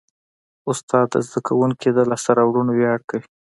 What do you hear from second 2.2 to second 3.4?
راوړنو ویاړ کوي.